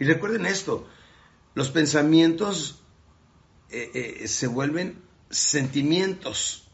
[0.00, 0.88] Y recuerden esto,
[1.54, 2.80] los pensamientos
[3.70, 3.90] eh,
[4.22, 6.64] eh, se vuelven sentimientos.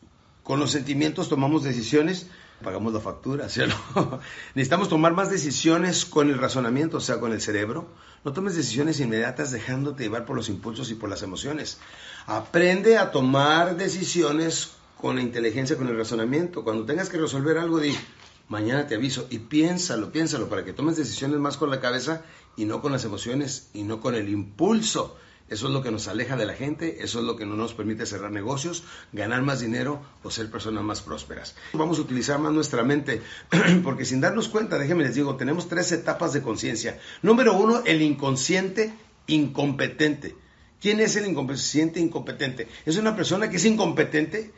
[0.44, 2.28] Con los sentimientos tomamos decisiones,
[2.62, 3.60] pagamos la factura, ¿sí
[4.54, 7.88] Necesitamos tomar más decisiones con el razonamiento, o sea, con el cerebro.
[8.24, 11.78] No tomes decisiones inmediatas dejándote llevar por los impulsos y por las emociones.
[12.26, 14.70] Aprende a tomar decisiones
[15.00, 16.62] con la inteligencia, con el razonamiento.
[16.62, 17.96] Cuando tengas que resolver algo, di,
[18.48, 22.22] mañana te aviso y piénsalo, piénsalo para que tomes decisiones más con la cabeza
[22.56, 25.16] y no con las emociones y no con el impulso.
[25.48, 27.72] Eso es lo que nos aleja de la gente, eso es lo que no nos
[27.72, 31.54] permite cerrar negocios, ganar más dinero o ser personas más prósperas.
[31.72, 33.22] Vamos a utilizar más nuestra mente,
[33.84, 36.98] porque sin darnos cuenta, déjenme les digo, tenemos tres etapas de conciencia.
[37.22, 38.92] Número uno, el inconsciente
[39.28, 40.34] incompetente.
[40.80, 42.66] ¿Quién es el inconsciente incompetente?
[42.84, 44.52] Es una persona que es incompetente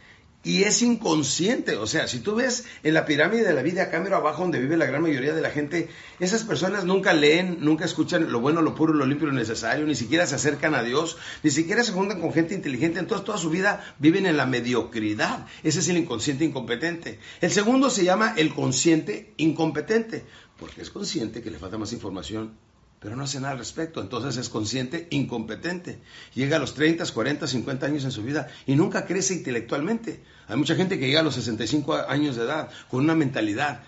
[0.44, 1.76] y es inconsciente.
[1.76, 4.60] O sea, si tú ves en la pirámide de la vida, acá mero abajo, donde
[4.60, 5.88] vive la gran mayoría de la gente,
[6.20, 9.94] esas personas nunca leen, nunca escuchan lo bueno, lo puro, lo limpio, lo necesario, ni
[9.94, 13.00] siquiera se acercan a Dios, ni siquiera se juntan con gente inteligente.
[13.00, 15.46] Entonces, toda su vida viven en la mediocridad.
[15.62, 17.18] Ese es el inconsciente incompetente.
[17.40, 20.24] El segundo se llama el consciente incompetente,
[20.58, 22.67] porque es consciente que le falta más información
[23.00, 24.00] pero no hace nada al respecto.
[24.00, 26.00] Entonces es consciente, incompetente.
[26.34, 30.22] Llega a los 30, 40, 50 años en su vida y nunca crece intelectualmente.
[30.48, 33.82] Hay mucha gente que llega a los 65 años de edad con una mentalidad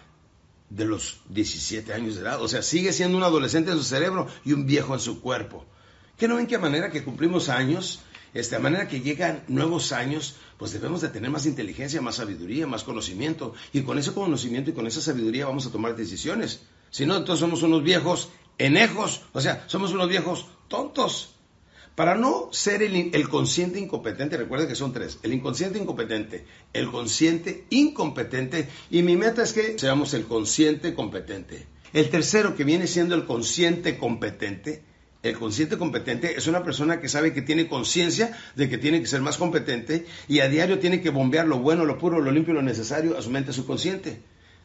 [0.68, 2.40] de los 17 años de edad.
[2.40, 5.66] O sea, sigue siendo un adolescente en su cerebro y un viejo en su cuerpo.
[6.16, 8.00] ¿Qué no ven que a manera que cumplimos años,
[8.34, 12.66] este, a manera que llegan nuevos años, pues debemos de tener más inteligencia, más sabiduría,
[12.66, 13.54] más conocimiento.
[13.72, 16.60] Y con ese conocimiento y con esa sabiduría vamos a tomar decisiones.
[16.90, 21.34] Si no, entonces somos unos viejos enejos, o sea, somos unos viejos tontos.
[21.94, 27.64] Para no ser el, consciente incompetente, recuerden que son tres, el inconsciente incompetente, el consciente
[27.68, 31.66] incompetente y mi meta es que seamos el consciente competente.
[31.92, 34.82] El tercero que viene siendo el consciente competente,
[35.22, 39.06] el consciente competente es una persona que sabe que tiene conciencia de que tiene que
[39.06, 42.54] ser más competente y a diario tiene que bombear lo bueno, lo puro, lo limpio,
[42.54, 44.20] lo necesario a su mente subconsciente.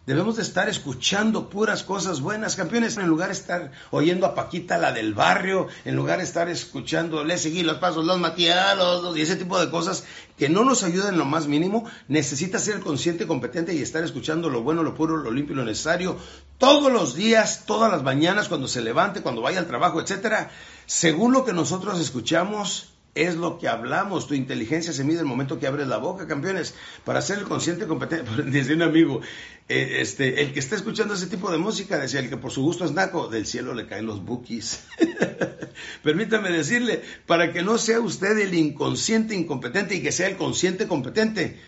[0.06, 4.78] Debemos de estar escuchando puras cosas buenas, campeones, en lugar de estar oyendo a Paquita,
[4.78, 9.22] la del barrio, en lugar de estar escuchando, le seguí los pasos, los matiados y
[9.22, 10.04] ese tipo de cosas
[10.38, 14.52] que no nos ayudan en lo más mínimo, necesita ser consciente, competente y estar escuchando
[14.52, 16.18] lo bueno, lo puro, lo limpio lo necesario
[16.60, 20.52] todos los días, todas las mañanas, cuando se levante, cuando vaya al trabajo, etcétera.
[20.86, 24.28] Según lo que nosotros escuchamos, es lo que hablamos.
[24.28, 26.76] Tu inteligencia se mide el momento que abres la boca, campeones.
[27.04, 29.22] Para ser el consciente competente, dice un amigo,
[29.68, 32.62] eh, este, el que está escuchando ese tipo de música, decía, el que por su
[32.62, 34.84] gusto es naco, del cielo le caen los bookies.
[36.04, 40.88] Permítame decirle, para que no sea usted el inconsciente incompetente y que sea el consciente
[40.88, 41.60] competente,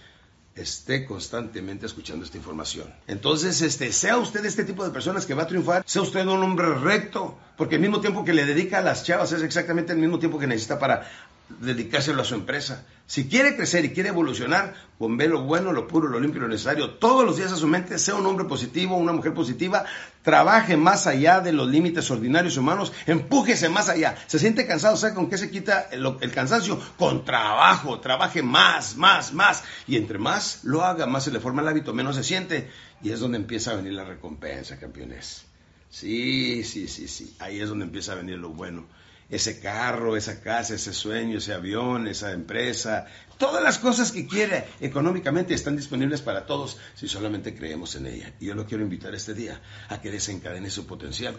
[0.58, 2.94] esté constantemente escuchando esta información.
[3.08, 6.42] Entonces, este, sea usted este tipo de personas que va a triunfar, sea usted un
[6.44, 10.00] hombre recto, porque el mismo tiempo que le dedica a las chavas es exactamente el
[10.00, 11.10] mismo tiempo que necesita para
[11.50, 12.86] dedicárselo a su empresa.
[13.06, 16.96] Si quiere crecer y quiere evolucionar, ve lo bueno, lo puro, lo limpio lo necesario
[16.96, 19.86] todos los días a su mente, sea un hombre positivo, una mujer positiva,
[20.24, 24.18] trabaje más allá de los límites ordinarios humanos, empújese más allá.
[24.28, 26.82] Se siente cansado, ¿sabe con qué se quita el, el cansancio?
[26.98, 29.64] Con trabajo, trabaje más, más, más.
[29.88, 32.70] Y entre más lo haga, más se le forma el hábito, menos se siente.
[33.02, 35.46] Y es donde empieza a venir la recompensa, campeones.
[35.90, 37.38] Sí, sí, sí, sí.
[37.40, 38.86] Ahí es donde empieza a venir lo bueno
[39.30, 43.06] ese carro, esa casa, ese sueño, ese avión, esa empresa,
[43.38, 48.34] todas las cosas que quiere económicamente están disponibles para todos si solamente creemos en ella.
[48.40, 51.38] Y yo lo quiero invitar este día a que desencadene su potencial,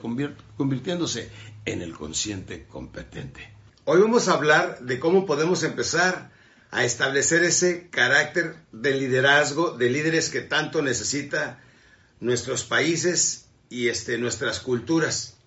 [0.56, 1.31] convirtiéndose
[1.65, 3.53] en el consciente competente.
[3.84, 6.31] Hoy vamos a hablar de cómo podemos empezar
[6.71, 11.62] a establecer ese carácter de liderazgo, de líderes que tanto necesita
[12.21, 15.38] nuestros países y este, nuestras culturas.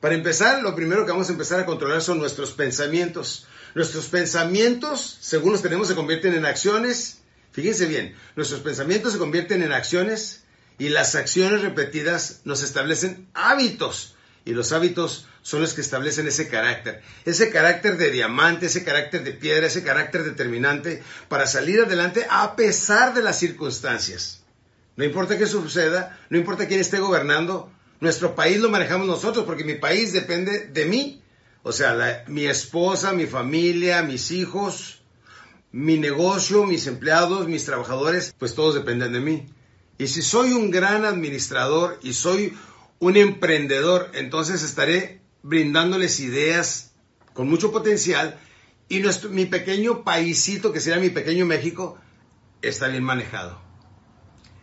[0.00, 3.46] Para empezar, lo primero que vamos a empezar a controlar son nuestros pensamientos.
[3.74, 7.20] Nuestros pensamientos, según los tenemos, se convierten en acciones.
[7.52, 10.44] Fíjense bien, nuestros pensamientos se convierten en acciones
[10.78, 14.14] y las acciones repetidas nos establecen hábitos.
[14.44, 17.02] Y los hábitos son los que establecen ese carácter.
[17.24, 22.54] Ese carácter de diamante, ese carácter de piedra, ese carácter determinante para salir adelante a
[22.54, 24.42] pesar de las circunstancias.
[24.96, 29.64] No importa qué suceda, no importa quién esté gobernando, nuestro país lo manejamos nosotros porque
[29.64, 31.22] mi país depende de mí.
[31.62, 35.02] O sea, mi esposa, mi familia, mis hijos,
[35.72, 39.46] mi negocio, mis empleados, mis trabajadores, pues todos dependen de mí.
[39.98, 42.56] Y si soy un gran administrador y soy
[42.98, 46.92] un emprendedor, entonces estaré brindándoles ideas
[47.32, 48.38] con mucho potencial
[48.88, 51.98] y nuestro, mi pequeño paísito, que será mi pequeño México,
[52.62, 53.65] está bien manejado.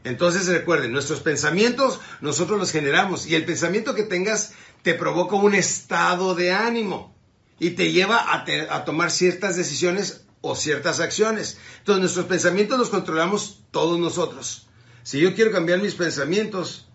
[0.03, 5.55] Entonces recuerden, nuestros pensamientos nosotros los generamos y el pensamiento que tengas te provoca un
[5.55, 7.15] estado de ánimo
[7.59, 11.57] y te lleva a, a tomar ciertas decisiones o ciertas acciones.
[11.79, 14.67] Entonces nuestros pensamientos los controlamos todos nosotros.
[15.03, 16.87] Si yo quiero cambiar mis pensamientos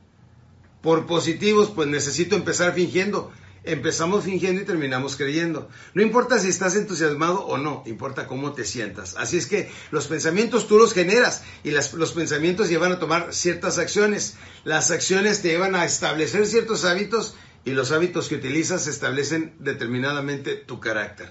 [0.83, 3.33] por positivos, pues necesito empezar fingiendo.
[3.65, 5.69] Empezamos fingiendo y terminamos creyendo.
[5.95, 9.15] No importa si estás entusiasmado o no, importa cómo te sientas.
[9.19, 13.79] Así es que los pensamientos tú los generas y los pensamientos llevan a tomar ciertas
[13.79, 14.37] acciones.
[14.65, 17.35] Las acciones te llevan a establecer ciertos hábitos
[17.65, 21.31] y los hábitos que utilizas establecen determinadamente tu carácter.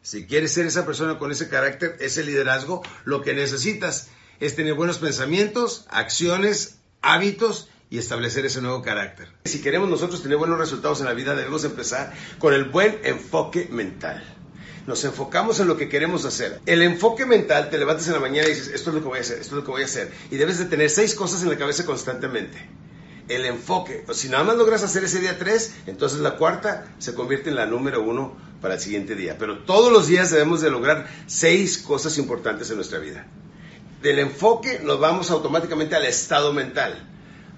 [0.00, 4.08] Si quieres ser esa persona con ese carácter, ese liderazgo, lo que necesitas
[4.40, 9.28] es tener buenos pensamientos, acciones, hábitos y establecer ese nuevo carácter.
[9.44, 13.68] Si queremos nosotros tener buenos resultados en la vida, debemos empezar con el buen enfoque
[13.70, 14.24] mental.
[14.88, 16.60] Nos enfocamos en lo que queremos hacer.
[16.66, 19.18] El enfoque mental, te levantas en la mañana y dices, esto es lo que voy
[19.18, 20.10] a hacer, esto es lo que voy a hacer.
[20.32, 22.68] Y debes de tener seis cosas en la cabeza constantemente.
[23.28, 24.04] El enfoque.
[24.12, 27.66] Si nada más logras hacer ese día tres, entonces la cuarta se convierte en la
[27.66, 29.36] número uno para el siguiente día.
[29.38, 33.24] Pero todos los días debemos de lograr seis cosas importantes en nuestra vida.
[34.02, 37.13] Del enfoque nos vamos automáticamente al estado mental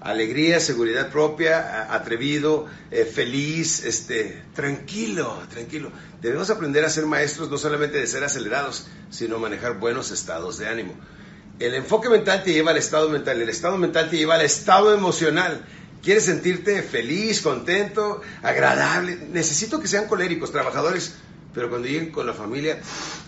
[0.07, 5.91] alegría, seguridad propia, atrevido, eh, feliz, este, tranquilo, tranquilo.
[6.21, 10.67] Debemos aprender a ser maestros no solamente de ser acelerados, sino manejar buenos estados de
[10.67, 10.95] ánimo.
[11.59, 14.93] El enfoque mental te lleva al estado mental, el estado mental te lleva al estado
[14.93, 15.65] emocional.
[16.01, 19.17] ¿Quieres sentirte feliz, contento, agradable?
[19.33, 21.15] Necesito que sean coléricos, trabajadores,
[21.53, 22.79] pero cuando lleguen con la familia,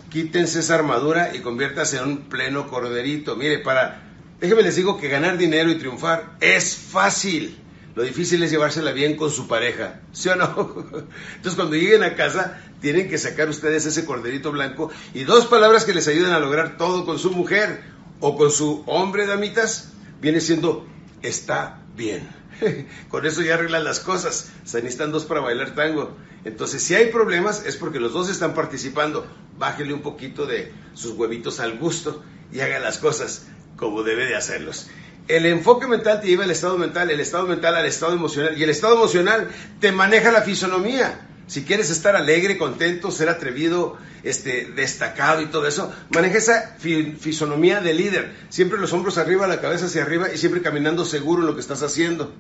[0.09, 3.35] quítense esa armadura y conviértase en un pleno corderito.
[3.35, 4.08] Mire, para
[4.39, 7.59] Déjenme les digo que ganar dinero y triunfar es fácil.
[7.95, 10.47] Lo difícil es llevársela bien con su pareja, ¿sí o no?
[11.35, 15.83] Entonces cuando lleguen a casa tienen que sacar ustedes ese corderito blanco y dos palabras
[15.83, 17.81] que les ayuden a lograr todo con su mujer
[18.21, 19.91] o con su hombre, damitas,
[20.21, 20.87] viene siendo
[21.21, 22.29] está bien.
[23.09, 24.51] Con eso ya arreglan las cosas.
[24.65, 26.17] Se necesitan dos para bailar tango.
[26.43, 29.25] Entonces, si hay problemas, es porque los dos están participando.
[29.57, 32.21] Bájele un poquito de sus huevitos al gusto
[32.51, 33.45] y haga las cosas
[33.79, 34.87] como debe de hacerlos.
[35.27, 38.63] El enfoque mental te lleva al estado mental, el estado mental al estado emocional y
[38.63, 39.47] el estado emocional
[39.79, 41.27] te maneja la fisonomía.
[41.47, 46.77] Si quieres estar alegre, contento, ser atrevido, este, destacado y todo eso, maneja esa
[47.19, 48.35] fisonomía de líder.
[48.49, 51.61] Siempre los hombros arriba, la cabeza hacia arriba y siempre caminando seguro en lo que
[51.61, 52.31] estás haciendo.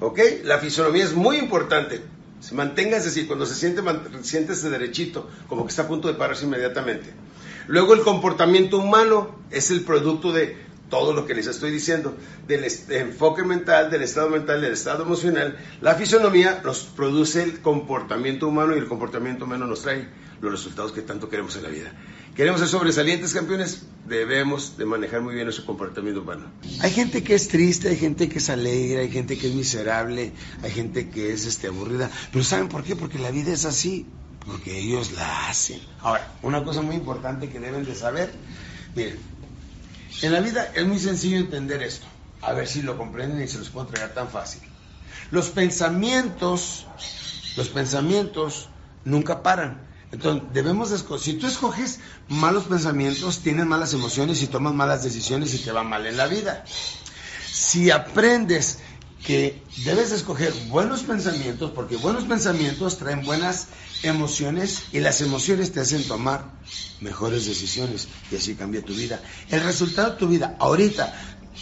[0.00, 0.18] ¿Ok?
[0.44, 2.00] La fisonomía es muy importante.
[2.52, 3.82] Manténgase así, cuando se siente,
[4.22, 7.12] siéntese derechito, como que está a punto de pararse inmediatamente.
[7.66, 10.56] Luego el comportamiento humano es el producto de
[10.88, 15.58] todo lo que les estoy diciendo, del enfoque mental, del estado mental, del estado emocional,
[15.80, 20.08] la fisonomía nos produce el comportamiento humano y el comportamiento humano nos trae
[20.40, 21.92] los resultados que tanto queremos en la vida.
[22.36, 26.44] Queremos ser sobresalientes campeones, debemos de manejar muy bien nuestro comportamiento humano.
[26.80, 30.32] Hay gente que es triste, hay gente que es alegre, hay gente que es miserable,
[30.62, 32.94] hay gente que es este, aburrida, pero ¿saben por qué?
[32.94, 34.06] Porque la vida es así,
[34.46, 35.80] porque ellos la hacen.
[36.00, 38.30] Ahora, una cosa muy importante que deben de saber,
[38.94, 39.18] miren,
[40.22, 42.06] en la vida es muy sencillo entender esto.
[42.42, 44.62] A ver si lo comprenden y se los puedo entregar tan fácil.
[45.30, 46.86] Los pensamientos,
[47.56, 48.68] los pensamientos
[49.04, 49.86] nunca paran.
[50.10, 55.58] Entonces, debemos si tú escoges malos pensamientos, tienes malas emociones y tomas malas decisiones y
[55.58, 56.64] te va mal en la vida.
[57.46, 58.78] Si aprendes
[59.24, 63.68] que debes escoger buenos pensamientos, porque buenos pensamientos traen buenas
[64.02, 66.44] emociones y las emociones te hacen tomar
[67.00, 69.20] mejores decisiones y así cambia tu vida.
[69.50, 71.12] El resultado de tu vida, ahorita,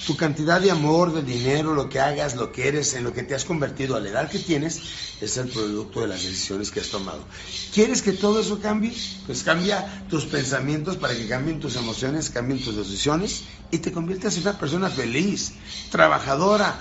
[0.07, 3.23] tu cantidad de amor, de dinero, lo que hagas, lo que eres, en lo que
[3.23, 4.81] te has convertido a la edad que tienes,
[5.21, 7.25] es el producto de las decisiones que has tomado.
[7.73, 8.93] ¿Quieres que todo eso cambie?
[9.25, 14.37] Pues cambia tus pensamientos para que cambien tus emociones, cambien tus decisiones y te conviertas
[14.37, 15.53] en una persona feliz,
[15.91, 16.79] trabajadora,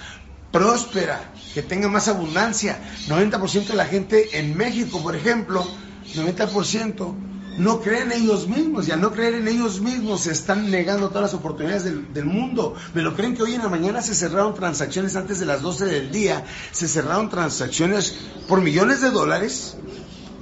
[0.55, 2.79] próspera, que tenga más abundancia.
[3.09, 5.67] 90% de la gente en México, por ejemplo,
[6.15, 7.13] 90%
[7.57, 11.09] no creen en ellos mismos y al no creer en ellos mismos se están negando
[11.09, 12.73] todas las oportunidades del, del, mundo.
[12.93, 15.85] Me lo creen que hoy en la mañana se cerraron transacciones antes de las 12
[15.85, 18.15] del día, se cerraron transacciones
[18.47, 19.75] por millones de dólares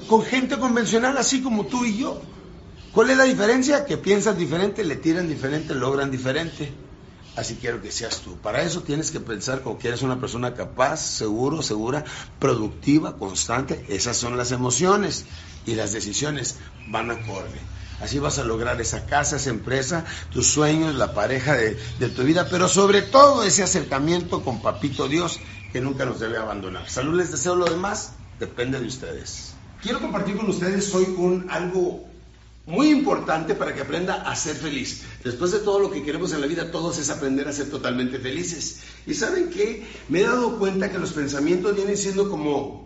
[0.08, 2.22] con gente convencional así como tú y yo.
[2.94, 3.86] ¿Cuál es la diferencia?
[3.86, 6.72] Que piensan diferente, le tiran diferente, logran diferente.
[7.36, 8.38] Así quiero que seas tú.
[8.38, 12.04] Para eso tienes que pensar como que eres una persona capaz, seguro, segura,
[12.40, 13.86] productiva, constante.
[13.90, 15.26] Esas son las emociones
[15.66, 16.58] y las decisiones
[16.90, 17.60] van acorde.
[18.02, 22.24] Así vas a lograr esa casa, esa empresa, tus sueños, la pareja de, de, tu
[22.24, 25.40] vida, pero sobre todo ese acercamiento con Papito Dios
[25.72, 26.90] que nunca nos debe abandonar.
[26.90, 29.54] Salud, les deseo lo demás, depende de ustedes.
[29.82, 32.13] Quiero compartir con ustedes hoy un algo
[32.66, 35.02] muy importante para que aprenda a ser feliz.
[35.24, 38.20] Después de todo lo que queremos en la vida, todos es aprender a ser totalmente
[38.20, 38.82] felices.
[39.06, 39.86] Y saben qué?
[40.10, 42.84] Me he dado cuenta que los pensamientos vienen siendo como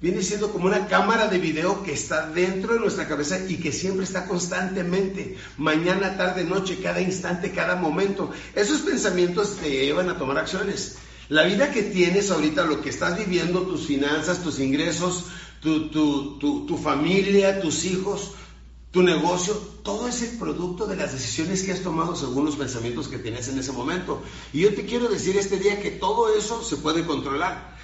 [0.00, 3.70] viene siendo como una cámara de video que está dentro de nuestra cabeza y que
[3.70, 8.30] siempre está constantemente, mañana, tarde, noche, cada instante, cada momento.
[8.54, 10.96] Esos pensamientos te llevan a tomar acciones.
[11.28, 15.26] La vida que tienes ahorita, lo que estás viviendo, tus finanzas, tus ingresos,
[15.60, 18.32] tu, tu, familia, tus hijos,
[18.90, 19.54] tu negocio,
[19.84, 23.46] todo es el producto de las decisiones que has tomado según los pensamientos que tienes
[23.48, 24.20] en ese momento.
[24.52, 27.78] Y yo te quiero decir este día que todo eso se puede controlar.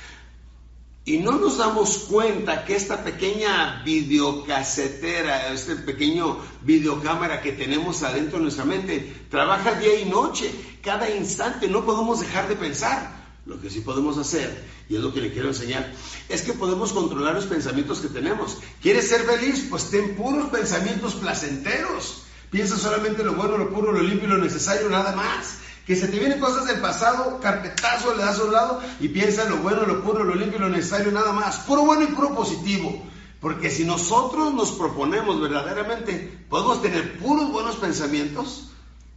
[1.04, 8.38] Y no nos damos cuenta que esta pequeña videocasetera, este pequeño videocámara que tenemos adentro
[8.38, 10.50] de nuestra mente, trabaja día y noche,
[10.82, 13.25] cada instante, no podemos dejar de pensar.
[13.46, 15.92] Lo que sí podemos hacer, y es lo que le quiero enseñar,
[16.28, 18.58] es que podemos controlar los pensamientos que tenemos.
[18.82, 19.68] ¿Quieres ser feliz?
[19.70, 22.22] Pues ten puros pensamientos placenteros.
[22.50, 25.58] Piensa solamente lo bueno, lo puro, lo limpio y lo necesario, nada más.
[25.86, 29.48] Que se te vienen cosas del pasado, carpetazo, le das a un lado y piensa
[29.48, 31.58] lo bueno, lo puro, lo limpio y lo necesario, nada más.
[31.58, 33.00] Puro bueno y puro positivo.
[33.40, 38.70] Porque si nosotros nos proponemos verdaderamente, podemos tener puros buenos pensamientos,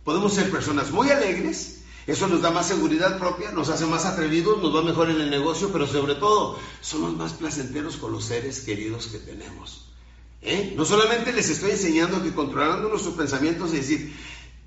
[0.03, 1.78] podemos ser personas muy alegres,
[2.09, 5.29] eso nos da más seguridad propia, nos hace más atrevidos, nos va mejor en el
[5.29, 9.85] negocio, pero sobre todo somos más placenteros con los seres queridos que tenemos.
[10.41, 10.73] ¿Eh?
[10.75, 14.15] No solamente les estoy enseñando que controlando nuestros pensamientos y decir,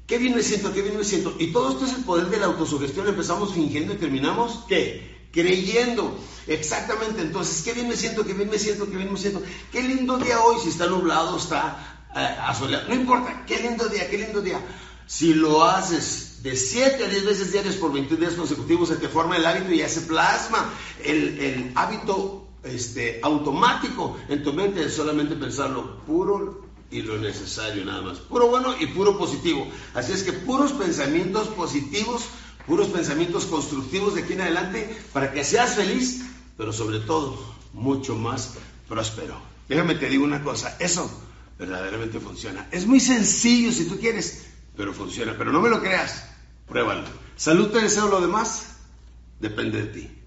[0.07, 1.35] qué bien me siento, qué bien me siento.
[1.39, 3.09] Y todo esto es el poder de la autosugestión.
[3.09, 5.27] Empezamos fingiendo y terminamos, ¿qué?
[5.33, 6.17] Creyendo.
[6.47, 7.23] Exactamente.
[7.23, 9.43] Entonces, qué bien me siento, qué bien me siento, qué bien me siento.
[9.73, 12.89] Qué lindo día hoy, si está nublado, está eh, asoleado.
[12.89, 14.61] No importa, qué lindo día, qué lindo día.
[15.07, 19.09] Si lo haces de 7 a 10 veces diarias por 21 días consecutivos se te
[19.09, 20.73] forma el hábito y ya se plasma
[21.05, 27.85] el, hábito este, automático en tu mente de solamente pensar lo puro y lo necesario
[27.85, 28.19] nada más.
[28.19, 29.67] Puro bueno y puro positivo.
[29.95, 32.25] Así es que puros pensamientos positivos,
[32.67, 36.23] puros pensamientos constructivos de aquí en adelante para que seas feliz,
[36.57, 37.39] pero sobre todo
[37.73, 38.55] mucho más
[38.89, 39.41] próspero.
[39.69, 41.09] Déjame te digo una cosa, eso
[41.57, 42.69] verdaderamente funciona.
[42.73, 44.47] Es muy sencillo si tú quieres,
[44.77, 45.35] pero funciona.
[45.39, 46.32] Pero no me lo creas.
[46.73, 47.05] Pruébalo.
[47.37, 48.77] Salud te deseo lo demás.
[49.39, 50.22] Depende de ti.